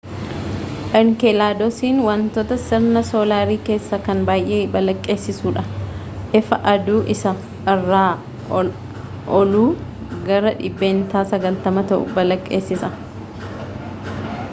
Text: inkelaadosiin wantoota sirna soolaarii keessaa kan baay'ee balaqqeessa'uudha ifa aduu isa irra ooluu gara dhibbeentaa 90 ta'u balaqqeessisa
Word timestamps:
inkelaadosiin 0.99 1.97
wantoota 2.05 2.55
sirna 2.61 3.01
soolaarii 3.09 3.57
keessaa 3.67 3.99
kan 4.07 4.23
baay'ee 4.29 4.61
balaqqeessa'uudha 4.75 5.63
ifa 6.39 6.57
aduu 6.71 7.01
isa 7.15 7.33
irra 7.75 8.01
ooluu 9.41 9.67
gara 10.31 10.55
dhibbeentaa 10.63 11.23
90 11.37 11.85
ta'u 11.93 12.09
balaqqeessisa 12.17 12.91